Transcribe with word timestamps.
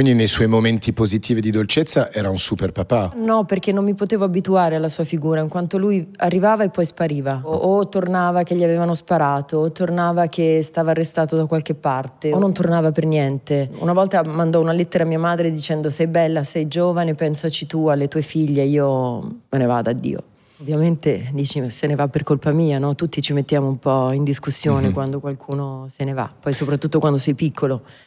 Quindi 0.00 0.16
nei 0.16 0.28
suoi 0.28 0.46
momenti 0.46 0.94
positivi 0.94 1.42
di 1.42 1.50
dolcezza 1.50 2.10
era 2.10 2.30
un 2.30 2.38
super 2.38 2.72
papà? 2.72 3.12
No, 3.16 3.44
perché 3.44 3.70
non 3.70 3.84
mi 3.84 3.92
potevo 3.92 4.24
abituare 4.24 4.76
alla 4.76 4.88
sua 4.88 5.04
figura, 5.04 5.42
in 5.42 5.48
quanto 5.48 5.76
lui 5.76 6.08
arrivava 6.16 6.64
e 6.64 6.70
poi 6.70 6.86
spariva. 6.86 7.42
O, 7.44 7.52
o 7.52 7.86
tornava 7.86 8.42
che 8.42 8.54
gli 8.54 8.64
avevano 8.64 8.94
sparato, 8.94 9.58
o 9.58 9.72
tornava 9.72 10.28
che 10.28 10.62
stava 10.62 10.92
arrestato 10.92 11.36
da 11.36 11.44
qualche 11.44 11.74
parte, 11.74 12.32
o 12.32 12.38
non 12.38 12.54
tornava 12.54 12.92
per 12.92 13.04
niente. 13.04 13.68
Una 13.80 13.92
volta 13.92 14.24
mandò 14.24 14.58
una 14.58 14.72
lettera 14.72 15.04
a 15.04 15.06
mia 15.06 15.18
madre 15.18 15.52
dicendo 15.52 15.90
sei 15.90 16.06
bella, 16.06 16.44
sei 16.44 16.66
giovane, 16.66 17.14
pensaci 17.14 17.66
tu 17.66 17.88
alle 17.88 18.08
tue 18.08 18.22
figlie, 18.22 18.62
io 18.62 19.20
me 19.50 19.58
ne 19.58 19.66
vado, 19.66 19.90
addio. 19.90 20.24
Ovviamente 20.60 21.30
dici 21.32 21.70
se 21.70 21.86
ne 21.86 21.94
va 21.94 22.08
per 22.08 22.22
colpa 22.22 22.52
mia, 22.52 22.78
no? 22.78 22.94
Tutti 22.94 23.22
ci 23.22 23.32
mettiamo 23.32 23.66
un 23.66 23.78
po' 23.78 24.12
in 24.12 24.24
discussione 24.24 24.82
mm-hmm. 24.82 24.92
quando 24.92 25.18
qualcuno 25.18 25.86
se 25.90 26.04
ne 26.04 26.12
va, 26.12 26.30
poi 26.38 26.52
soprattutto 26.52 26.98
quando 27.00 27.16
sei 27.16 27.34
piccolo. 27.34 27.82